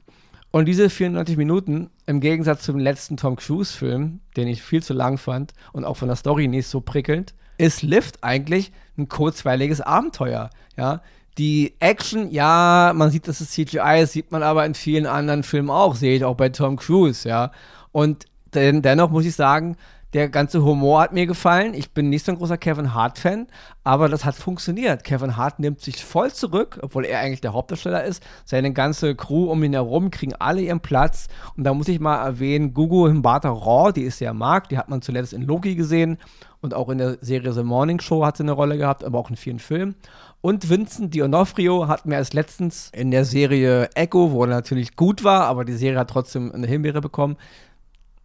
[0.52, 5.18] Und diese 94 Minuten, im Gegensatz zum letzten Tom Cruise-Film, den ich viel zu lang
[5.18, 10.50] fand und auch von der Story nicht so prickelnd, ist Lift eigentlich ein kurzweiliges Abenteuer.
[10.76, 11.02] Ja,
[11.38, 15.44] die Action, ja, man sieht, dass es CGI ist, sieht man aber in vielen anderen
[15.44, 17.52] Filmen auch, sehe ich auch bei Tom Cruise, ja.
[17.92, 19.78] Und den, dennoch muss ich sagen,
[20.14, 21.74] der ganze Humor hat mir gefallen.
[21.74, 23.48] Ich bin nicht so ein großer Kevin Hart-Fan,
[23.84, 25.04] aber das hat funktioniert.
[25.04, 28.24] Kevin Hart nimmt sich voll zurück, obwohl er eigentlich der Hauptdarsteller ist.
[28.46, 31.28] Seine ganze Crew um ihn herum kriegen alle ihren Platz.
[31.56, 34.90] Und da muss ich mal erwähnen, Gugu Himbata Raw, die ist sehr mag, die hat
[34.90, 36.18] man zuletzt in Loki gesehen
[36.62, 39.30] und auch in der Serie The Morning Show hat sie eine Rolle gehabt, aber auch
[39.30, 39.96] in vielen Filmen.
[40.42, 45.24] Und Vincent D'Onofrio hat mir erst letztens in der Serie Echo, wo er natürlich gut
[45.24, 47.38] war, aber die Serie hat trotzdem eine Himbeere bekommen,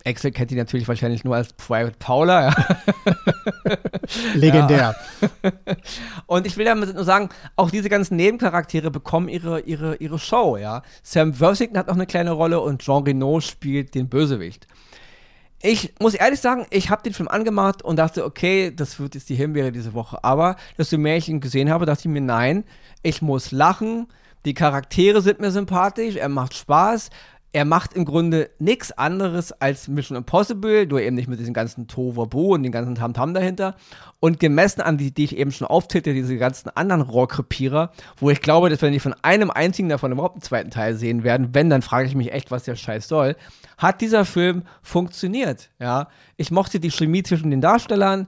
[0.07, 2.51] Axel kennt ihn natürlich wahrscheinlich nur als Private Paula.
[2.51, 2.79] Ja.
[4.35, 4.95] Legendär.
[5.23, 5.53] Ja.
[6.27, 10.59] Und ich will damit nur sagen, auch diese ganzen Nebencharaktere bekommen ihre, ihre, ihre Show,
[10.59, 10.83] ja.
[11.03, 14.67] Sam Worthington hat noch eine kleine Rolle und Jean Reno spielt den Bösewicht.
[15.63, 19.31] Ich muss ehrlich sagen, ich habe den Film angemacht und dachte, okay, das wird jetzt
[19.31, 20.23] die Himbeere diese Woche.
[20.23, 22.65] Aber, desto mehr ich ihn gesehen habe, dachte ich mir, nein,
[23.03, 24.07] ich muss lachen.
[24.45, 27.09] Die Charaktere sind mir sympathisch, er macht Spaß
[27.55, 31.87] er macht im Grunde nichts anderes als Mission Impossible, nur eben nicht mit diesem ganzen
[31.87, 33.77] Toverbo und den ganzen Tamtam -Tam dahinter.
[34.19, 38.41] Und gemessen an die, die ich eben schon auftäte, diese ganzen anderen Rohrkrepierer, wo ich
[38.41, 41.71] glaube, dass wir nicht von einem einzigen davon überhaupt einen zweiten Teil sehen werden, wenn,
[41.71, 43.37] dann frage ich mich echt, was der Scheiß soll,
[43.79, 45.71] hat dieser Film funktioniert.
[45.79, 48.27] Ja, ich mochte die Chemie zwischen den Darstellern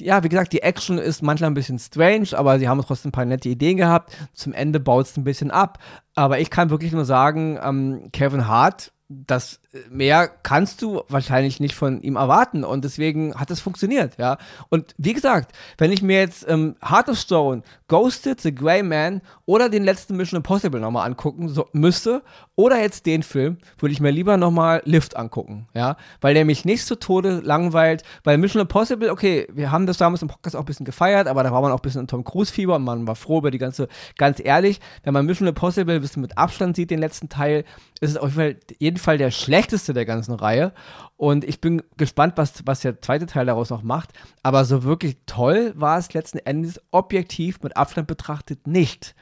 [0.00, 3.12] ja, wie gesagt, die Action ist manchmal ein bisschen strange, aber sie haben trotzdem ein
[3.12, 4.16] paar nette Ideen gehabt.
[4.34, 5.78] Zum Ende baut es ein bisschen ab.
[6.14, 11.74] Aber ich kann wirklich nur sagen, ähm, Kevin Hart das mehr kannst du wahrscheinlich nicht
[11.74, 12.64] von ihm erwarten.
[12.64, 14.38] Und deswegen hat es funktioniert, ja.
[14.70, 19.20] Und wie gesagt, wenn ich mir jetzt ähm, Heart of Stone, Ghosted, The Grey Man
[19.46, 22.22] oder den letzten Mission Impossible nochmal angucken so, müsste
[22.54, 26.64] oder jetzt den Film, würde ich mir lieber nochmal Lift angucken, ja, weil der mich
[26.64, 30.60] nicht zu Tode langweilt, weil Mission Impossible, okay, wir haben das damals im Podcast auch
[30.60, 32.84] ein bisschen gefeiert, aber da war man auch ein bisschen in Tom Cruise Fieber und
[32.84, 36.36] man war froh über die ganze, ganz ehrlich, wenn man Mission Impossible ein bisschen mit
[36.36, 37.64] Abstand sieht, den letzten Teil,
[38.00, 40.72] ist es auf jeden Fall, jeden Fall der schlechteste der ganzen Reihe.
[41.16, 44.10] Und ich bin gespannt, was, was der zweite Teil daraus noch macht.
[44.42, 49.14] Aber so wirklich toll war es letzten Endes objektiv mit Abstand betrachtet nicht.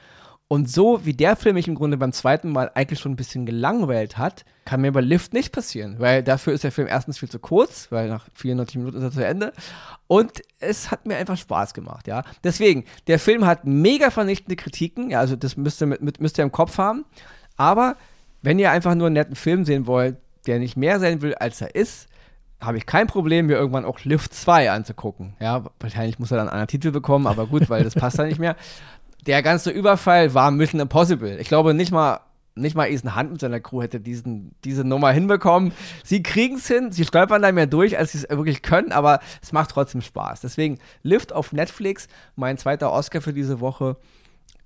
[0.48, 3.46] Und so wie der Film mich im Grunde beim zweiten Mal eigentlich schon ein bisschen
[3.46, 7.28] gelangweilt hat, kann mir bei Lift nicht passieren, weil dafür ist der Film erstens viel
[7.28, 9.52] zu kurz, weil nach 94 Minuten ist er zu Ende.
[10.06, 12.22] Und es hat mir einfach Spaß gemacht, ja.
[12.44, 16.44] Deswegen, der Film hat mega vernichtende Kritiken, ja, also das müsst ihr, mit, müsst ihr
[16.44, 17.04] im Kopf haben.
[17.56, 17.96] Aber
[18.42, 20.16] wenn ihr einfach nur einen netten Film sehen wollt,
[20.46, 22.08] der nicht mehr sein will, als er ist,
[22.60, 25.34] habe ich kein Problem, mir irgendwann auch Lift 2 anzugucken.
[25.40, 28.28] Ja, wahrscheinlich muss er dann einen anderen Titel bekommen, aber gut, weil das passt dann
[28.28, 28.56] nicht mehr.
[29.26, 31.38] Der ganze Überfall war Mission Impossible.
[31.38, 32.20] Ich glaube nicht mal,
[32.54, 35.72] nicht mal Ethan Hunt mit seiner Crew hätte diesen, diese Nummer hinbekommen.
[36.02, 39.20] Sie kriegen es hin, sie stolpern da mehr durch, als sie es wirklich können, aber
[39.42, 40.40] es macht trotzdem Spaß.
[40.40, 43.96] Deswegen Lift auf Netflix, mein zweiter Oscar für diese Woche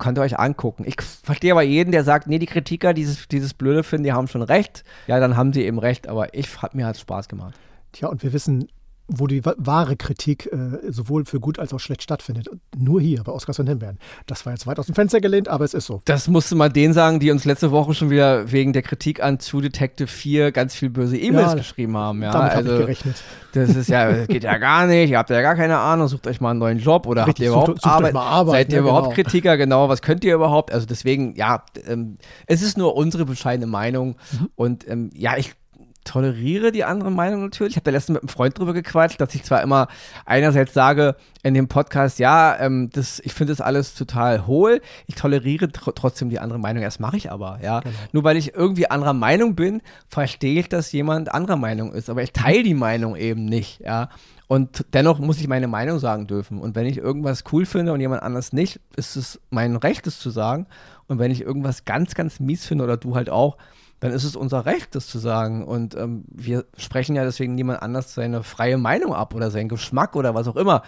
[0.01, 0.85] könnt ihr euch angucken.
[0.85, 4.27] Ich verstehe aber jeden, der sagt, nee, die Kritiker, dieses, dieses Blöde finden, die haben
[4.27, 4.83] schon recht.
[5.07, 7.55] Ja, dann haben sie eben recht, aber ich hat mir halt Spaß gemacht.
[7.93, 8.67] Tja, und wir wissen
[9.11, 12.49] wo die wahre Kritik äh, sowohl für gut als auch schlecht stattfindet.
[12.77, 13.99] Nur hier bei Oscars und Himbeeren.
[14.27, 16.01] Das war jetzt weit aus dem Fenster gelehnt, aber es ist so.
[16.05, 19.39] Das musste mal denen sagen, die uns letzte Woche schon wieder wegen der Kritik an
[19.39, 22.23] True Detective 4 ganz viel böse E-Mails ja, geschrieben haben.
[22.23, 23.23] Ja, damit also, habe ich gerechnet.
[23.53, 25.11] Das ist ja, geht ja gar nicht.
[25.11, 26.09] Ihr habt ja gar keine Ahnung.
[26.09, 28.15] Sucht euch mal einen neuen Job oder Richtig, habt ihr überhaupt sucht, sucht Arbeit?
[28.15, 28.55] Arbeit?
[28.55, 29.15] Seid ihr ja, überhaupt genau.
[29.15, 29.57] Kritiker?
[29.57, 29.89] Genau.
[29.89, 30.73] Was könnt ihr überhaupt?
[30.73, 34.17] Also deswegen, ja, ähm, es ist nur unsere bescheidene Meinung.
[34.33, 34.49] Mhm.
[34.55, 35.55] Und ähm, ja, ich
[36.11, 37.75] toleriere die andere Meinung natürlich.
[37.75, 39.87] Ich habe da letztens mit einem Freund drüber gequatscht, dass ich zwar immer
[40.27, 44.81] einerseits sage in dem Podcast, ja, ähm, das, ich finde das alles total hohl.
[45.07, 46.83] Ich toleriere tr trotzdem die andere Meinung.
[46.83, 47.81] Das mache ich aber, ja.
[47.81, 47.95] Genau.
[48.11, 52.11] Nur weil ich irgendwie anderer Meinung bin, verstehe ich, dass jemand anderer Meinung ist.
[52.11, 54.09] Aber ich teile die Meinung eben nicht, ja.
[54.49, 56.59] Und dennoch muss ich meine Meinung sagen dürfen.
[56.59, 60.19] Und wenn ich irgendwas cool finde und jemand anders nicht, ist es mein Recht, es
[60.19, 60.67] zu sagen.
[61.07, 63.59] Und wenn ich irgendwas ganz, ganz mies finde oder du halt auch,
[64.01, 65.65] dann ist es unser Recht, das zu sagen.
[65.65, 70.17] Und ähm, wir sprechen ja deswegen niemand anders seine freie Meinung ab oder seinen Geschmack
[70.17, 70.83] oder was auch immer.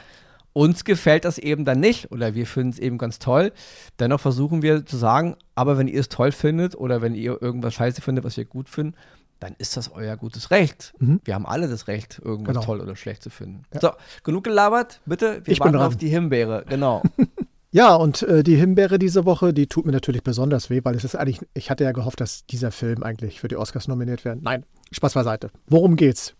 [0.54, 3.52] Uns gefällt das eben dann nicht oder wir finden es eben ganz toll.
[3.98, 7.74] Dennoch versuchen wir zu sagen, aber wenn ihr es toll findet oder wenn ihr irgendwas
[7.74, 8.94] scheiße findet, was wir gut finden,
[9.40, 10.94] dann ist das euer gutes Recht.
[10.98, 11.20] Mhm.
[11.24, 12.66] Wir haben alle das Recht, irgendwas genau.
[12.66, 13.64] toll oder schlecht zu finden.
[13.74, 13.80] Ja.
[13.80, 13.90] So,
[14.24, 15.40] genug gelabert, bitte.
[15.44, 16.64] Wir ich warten auf die Himbeere.
[16.68, 17.02] Genau.
[17.74, 21.04] Ja, und äh, die Himbeere diese Woche, die tut mir natürlich besonders weh, weil es
[21.04, 24.42] ist eigentlich, ich hatte ja gehofft, dass dieser Film eigentlich für die Oscars nominiert wird.
[24.42, 25.50] Nein, Spaß beiseite.
[25.68, 26.34] Worum geht's?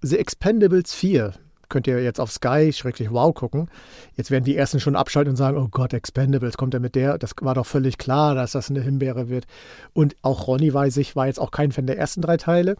[0.00, 1.34] The Expendables 4,
[1.68, 3.68] könnt ihr jetzt auf Sky schrecklich wow gucken.
[4.16, 7.18] Jetzt werden die ersten schon abschalten und sagen, oh Gott, Expendables, kommt er mit der?
[7.18, 9.46] Das war doch völlig klar, dass das eine Himbeere wird.
[9.92, 12.76] Und auch Ronny, weiß ich, war jetzt auch kein Fan der ersten drei Teile.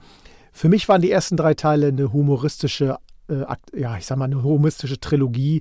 [0.52, 2.96] Für mich waren die ersten drei Teile eine humoristische,
[3.28, 5.60] äh, ja, ich sag mal, eine humoristische Trilogie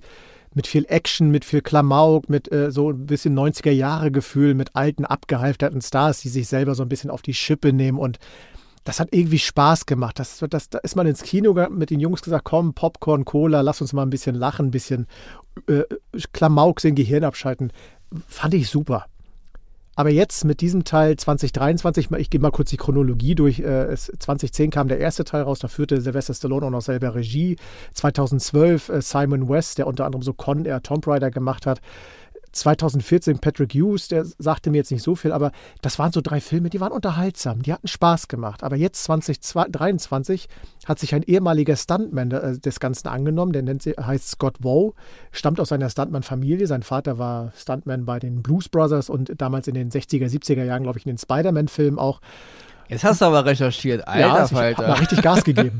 [0.53, 5.81] mit viel Action, mit viel Klamauk, mit äh, so ein bisschen 90er-Jahre-Gefühl, mit alten, abgehalfterten
[5.81, 8.19] Stars, die sich selber so ein bisschen auf die Schippe nehmen und
[8.83, 10.17] das hat irgendwie Spaß gemacht.
[10.19, 13.81] Das, das, da ist man ins Kino mit den Jungs gesagt, komm, Popcorn, Cola, lass
[13.81, 15.05] uns mal ein bisschen lachen, ein bisschen
[15.67, 15.83] äh,
[16.33, 17.71] Klamauk sehen, Gehirn abschalten.
[18.27, 19.05] Fand ich super.
[19.99, 23.59] Aber jetzt mit diesem Teil 2023, ich gehe mal kurz die Chronologie durch.
[23.59, 27.57] Äh, 2010 kam der erste Teil raus, da führte Sylvester Stallone auch noch selber Regie.
[27.95, 31.81] 2012 äh, Simon West, der unter anderem so Con Air Tomb Raider gemacht hat.
[32.59, 36.41] 2014 Patrick Hughes, der sagte mir jetzt nicht so viel, aber das waren so drei
[36.41, 38.63] Filme, die waren unterhaltsam, die hatten Spaß gemacht.
[38.63, 40.47] Aber jetzt 2023
[40.85, 44.93] hat sich ein ehemaliger Stuntman äh, des Ganzen angenommen, der nennt, heißt Scott Woe,
[45.31, 46.67] stammt aus einer Stuntman-Familie.
[46.67, 50.83] Sein Vater war Stuntman bei den Blues Brothers und damals in den 60er, 70er Jahren,
[50.83, 52.21] glaube ich, in den Spider-Man-Filmen auch.
[52.89, 55.77] Jetzt hast du aber recherchiert, alter ja, also ich habe mal richtig Gas gegeben.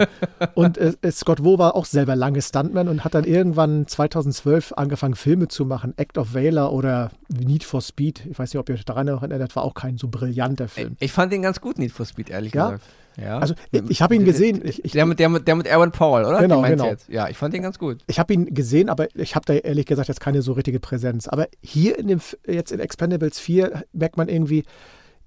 [0.54, 5.16] und äh, Scott Wo war auch selber lange Stuntman und hat dann irgendwann 2012 angefangen,
[5.16, 5.94] Filme zu machen.
[5.98, 8.28] Act of Valor oder Need for Speed.
[8.30, 10.98] Ich weiß nicht, ob ihr euch daran erinnert, war auch kein so brillanter Film.
[11.00, 12.68] Ich fand den ganz gut, Need for Speed, ehrlich ja?
[12.68, 12.84] gesagt.
[13.18, 13.40] Ja.
[13.40, 14.62] Also ich, ich habe ihn gesehen.
[14.64, 16.40] Ich, ich, der, mit, der, mit, der mit Aaron Paul, oder?
[16.40, 16.86] Genau, genau.
[16.86, 17.10] Jetzt?
[17.10, 17.98] Ja, ich fand den ganz gut.
[18.08, 21.28] Ich habe ihn gesehen, aber ich habe da ehrlich gesagt jetzt keine so richtige Präsenz.
[21.28, 24.64] Aber hier in dem, jetzt in Expendables 4 merkt man irgendwie,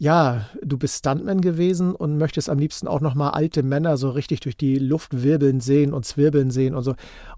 [0.02, 4.40] ja, du bist Stuntman gewesen und möchtest am liebsten auch nochmal alte Männer so richtig
[4.40, 6.96] durch die Luft wirbeln sehen und zwirbeln sehen und so.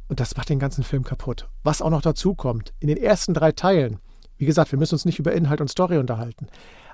[0.09, 1.47] Und das macht den ganzen Film kaputt.
[1.63, 3.99] Was auch noch dazu kommt, in den ersten drei Teilen,
[4.39, 6.47] wie gesagt, wir müssen uns nicht über Inhalt und Story unterhalten.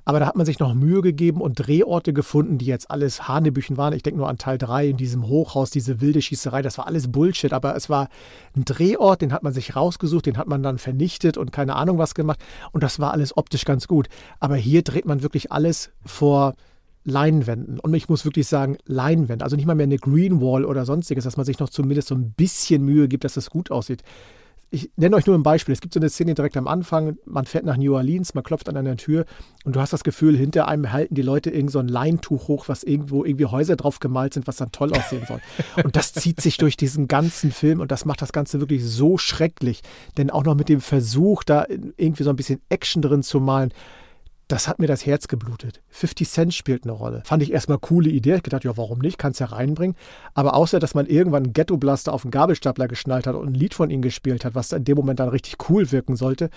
[0.05, 3.77] Aber da hat man sich noch Mühe gegeben und Drehorte gefunden, die jetzt alles Hanebüchen
[3.77, 3.93] waren.
[3.93, 6.63] Ich denke nur an Teil 3 in diesem Hochhaus, diese wilde Schießerei.
[6.63, 8.09] Das war alles Bullshit, aber es war
[8.57, 11.99] ein Drehort, den hat man sich rausgesucht, den hat man dann vernichtet und keine Ahnung
[11.99, 12.41] was gemacht.
[12.73, 14.09] Und das war alles optisch ganz gut.
[14.39, 16.55] Aber hier dreht man wirklich alles vor
[17.05, 17.79] Leinwänden.
[17.79, 19.45] Und ich muss wirklich sagen, Leinwände.
[19.45, 22.15] Also nicht mal mehr eine Green Wall oder sonstiges, dass man sich noch zumindest so
[22.15, 24.03] ein bisschen Mühe gibt, dass das gut aussieht
[24.71, 25.73] ich nenne euch nur ein Beispiel.
[25.73, 28.69] Es gibt so eine Szene direkt am Anfang, man fährt nach New Orleans, man klopft
[28.69, 29.25] an einer Tür
[29.65, 32.69] und du hast das Gefühl, hinter einem halten die Leute irgend so ein Leintuch hoch,
[32.69, 35.41] was irgendwo irgendwie Häuser drauf gemalt sind, was dann toll aussehen soll.
[35.83, 39.19] Und das zieht sich durch diesen ganzen Film und das macht das Ganze wirklich so
[39.19, 39.83] schrecklich.
[40.17, 43.73] Denn auch noch mit dem Versuch, da irgendwie so ein bisschen Action drin zu malen,
[44.51, 45.81] das hat mir das Herz geblutet.
[45.91, 47.23] 50 Cent spielt eine Rolle.
[47.25, 48.35] Fand ich erstmal coole Idee.
[48.35, 49.17] Ich gedacht, ja, warum nicht?
[49.17, 49.97] Kannst ja reinbringen.
[50.35, 53.75] Aber außer, dass man irgendwann einen Ghetto-Blaster auf den Gabelstapler geschnallt hat und ein Lied
[53.75, 56.51] von ihm gespielt hat, was in dem Moment dann richtig cool wirken sollte,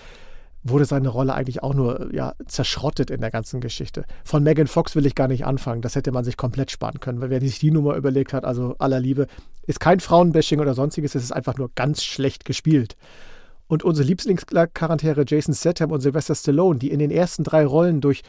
[0.64, 4.04] wurde seine Rolle eigentlich auch nur ja, zerschrottet in der ganzen Geschichte.
[4.24, 5.82] Von Megan Fox will ich gar nicht anfangen.
[5.82, 8.74] Das hätte man sich komplett sparen können, weil wer sich die Nummer überlegt hat, also
[8.78, 9.28] aller Liebe,
[9.66, 12.96] ist kein Frauenbashing oder sonstiges, es ist einfach nur ganz schlecht gespielt.
[13.66, 18.22] Und unsere Lieblingscharaktere Jason Statham und Sylvester Stallone, die in den ersten drei Rollen durch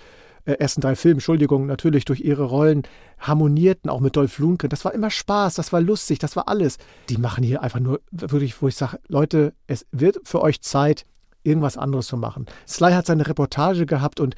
[0.45, 2.84] äh, ersten drei Filmen, Entschuldigung, natürlich durch ihre Rollen
[3.19, 4.69] harmonierten, auch mit Dolph Lundgren.
[4.69, 6.78] Das war immer Spaß, das war lustig, das war alles.
[7.10, 11.06] Die machen hier einfach nur wirklich, wo ich sage, Leute, es wird für euch Zeit,
[11.45, 12.48] irgendwas anderes zu machen.
[12.67, 14.36] Sly hat seine Reportage gehabt und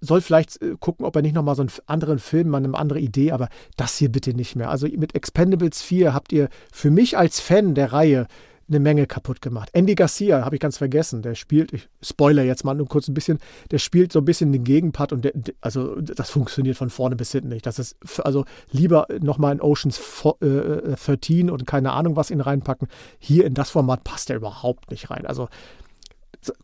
[0.00, 2.98] soll vielleicht äh, gucken, ob er nicht nochmal so einen anderen Film, mal eine andere
[3.00, 4.68] Idee, aber das hier bitte nicht mehr.
[4.68, 8.26] Also mit Expendables 4 habt ihr für mich als Fan der Reihe
[8.68, 9.70] eine Menge kaputt gemacht.
[9.72, 13.14] Andy Garcia, habe ich ganz vergessen, der spielt, ich spoiler jetzt mal nur kurz ein
[13.14, 13.38] bisschen,
[13.70, 17.32] der spielt so ein bisschen den Gegenpart und der, also das funktioniert von vorne bis
[17.32, 17.66] hinten nicht.
[17.66, 20.00] Das ist, also lieber nochmal in Oceans
[20.40, 22.88] 13 äh, und keine Ahnung was ihn reinpacken.
[23.18, 25.26] Hier in das Format passt er überhaupt nicht rein.
[25.26, 25.48] Also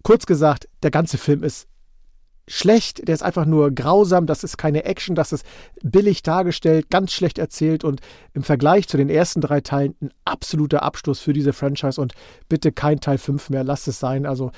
[0.02, 1.68] kurz gesagt, der ganze Film ist
[2.46, 5.44] schlecht, der ist einfach nur grausam, das ist keine Action, das ist
[5.82, 8.00] billig dargestellt, ganz schlecht erzählt und
[8.34, 12.12] im Vergleich zu den ersten drei Teilen ein absoluter Abschluss für diese Franchise und
[12.48, 14.26] bitte kein Teil 5 mehr, lasst es sein.
[14.26, 14.50] Also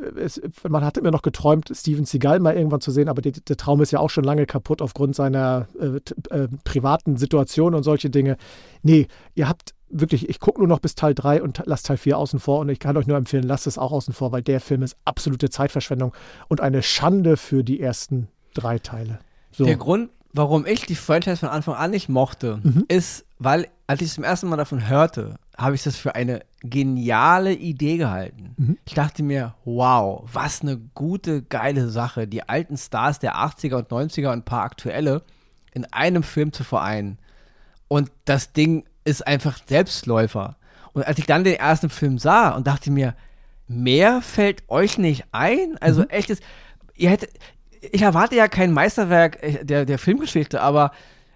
[0.00, 3.32] äh, es, man hatte immer noch geträumt, Steven Seagal mal irgendwann zu sehen, aber die,
[3.32, 5.98] der Traum ist ja auch schon lange kaputt aufgrund seiner äh,
[6.34, 8.36] äh, privaten Situation und solche Dinge.
[8.82, 12.18] Nee, ihr habt wirklich, ich gucke nur noch bis Teil 3 und lasse Teil 4
[12.18, 14.60] außen vor und ich kann euch nur empfehlen, lasst es auch außen vor, weil der
[14.60, 16.12] Film ist absolute Zeitverschwendung
[16.48, 19.20] und eine Schande für die ersten drei Teile.
[19.52, 19.64] So.
[19.64, 22.84] Der Grund, warum ich die Franchise von Anfang an nicht mochte, mhm.
[22.88, 27.52] ist, weil, als ich zum ersten Mal davon hörte, habe ich das für eine geniale
[27.52, 28.54] Idee gehalten.
[28.56, 28.78] Mhm.
[28.86, 33.88] Ich dachte mir, wow, was eine gute, geile Sache, die alten Stars der 80er und
[33.88, 35.22] 90er und ein paar aktuelle
[35.74, 37.18] in einem Film zu vereinen.
[37.88, 40.56] Und das Ding ist einfach Selbstläufer.
[40.92, 43.14] Und als ich dann den ersten Film sah und dachte mir,
[43.66, 45.76] mehr fällt euch nicht ein?
[45.80, 46.10] Also mhm.
[46.10, 46.40] echtes,
[46.94, 47.30] ihr hättet,
[47.80, 50.92] ich erwarte ja kein Meisterwerk äh, der, der Filmgeschichte, aber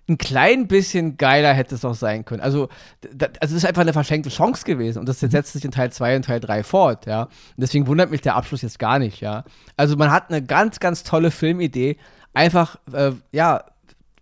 [0.08, 2.40] ein klein bisschen geiler hätte es auch sein können.
[2.40, 2.68] Also,
[3.00, 5.30] das, also es ist einfach eine verschenkte Chance gewesen und das Mhm.
[5.30, 7.22] setzt sich in Teil 2 und Teil 3 fort, ja.
[7.22, 9.44] Und deswegen wundert mich der Abschluss jetzt gar nicht, ja.
[9.76, 11.96] Also man hat eine ganz, ganz tolle Filmidee,
[12.34, 13.64] einfach, äh, ja,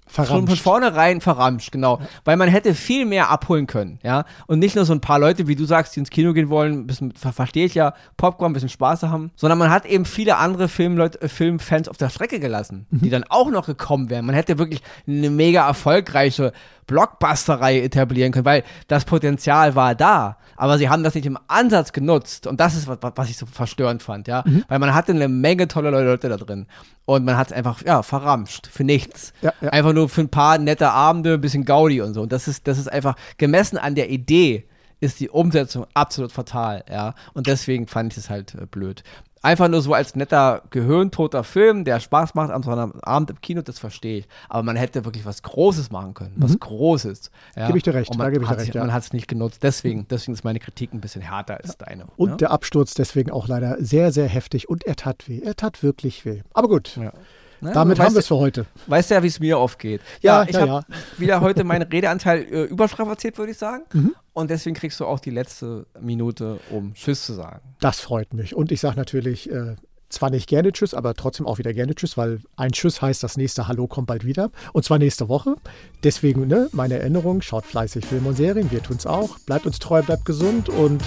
[0.06, 0.62] schon von Verramscht.
[0.62, 2.00] vornherein verramscht, genau.
[2.24, 4.24] Weil man hätte viel mehr abholen können, ja.
[4.46, 6.80] Und nicht nur so ein paar Leute, wie du sagst, die ins Kino gehen wollen,
[6.80, 10.04] ein bisschen, ver verstehe ich ja, Popcorn, ein bisschen Spaß haben, sondern man hat eben
[10.04, 14.26] viele andere Filmleute, äh, Filmfans auf der Strecke gelassen, die dann auch noch gekommen wären.
[14.26, 16.52] Man hätte wirklich eine mega erfolgreiche
[16.86, 21.92] Blockbuster-Reihe etablieren können, weil das Potenzial war da, aber sie haben das nicht im Ansatz
[21.92, 25.28] genutzt und das ist, was, was ich so verstörend fand, ja, weil man hatte eine
[25.28, 26.66] Menge tolle Leute da drin
[27.04, 29.32] und man hat es einfach, ja, verramscht, für nichts.
[29.42, 29.70] Ja, ja.
[29.70, 32.66] Einfach nur für ein paar nette Abende, ein bisschen Gaudi und so und das ist,
[32.68, 34.68] das ist einfach, gemessen an der Idee,
[35.00, 39.02] ist die Umsetzung absolut fatal, ja, und deswegen fand ich es halt äh, blöd.
[39.44, 43.78] Einfach nur so als netter, gehirntoter Film, der Spaß macht am Sonnabend im Kino, das
[43.78, 44.28] verstehe ich.
[44.48, 46.32] Aber man hätte wirklich was Großes machen können.
[46.36, 47.30] Was Großes.
[47.54, 47.64] Ja.
[47.64, 47.66] Mhm.
[47.66, 48.80] Gebe ich dir recht, Und man da gebe ich dir hat sich- recht, ja.
[48.80, 49.62] Man hat es nicht genutzt.
[49.62, 52.06] Deswegen, deswegen ist meine Kritik ein bisschen härter als deine.
[52.16, 52.36] Und ja?
[52.36, 55.40] der Absturz deswegen auch leider sehr, sehr heftig und er tat weh.
[55.40, 56.40] Er tat wirklich weh.
[56.54, 57.12] Aber gut, Ja.
[57.60, 58.66] Na, damit du haben wir es für heute.
[58.88, 60.00] Weißt ja, wie es mir oft geht.
[60.20, 60.84] Ja, ich ja, habe ja.
[61.18, 63.84] wieder heute meinen Redeanteil äh, überstrapaziert, würde ich sagen.
[63.92, 64.14] Mhm.
[64.34, 67.60] Und deswegen kriegst du auch die letzte Minute, um Tschüss zu sagen.
[67.80, 68.54] Das freut mich.
[68.54, 69.76] Und ich sage natürlich äh,
[70.08, 73.36] zwar nicht gerne Tschüss, aber trotzdem auch wieder gerne Tschüss, weil ein Tschüss heißt, das
[73.36, 74.50] nächste Hallo kommt bald wieder.
[74.72, 75.54] Und zwar nächste Woche.
[76.02, 79.38] Deswegen ne, meine Erinnerung, schaut fleißig Filme und Serien, wir tun es auch.
[79.40, 81.02] Bleibt uns treu, bleibt gesund und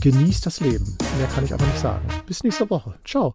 [0.00, 0.96] genießt das Leben.
[1.18, 2.06] Mehr kann ich aber nicht sagen.
[2.26, 2.94] Bis nächste Woche.
[3.04, 3.34] Ciao.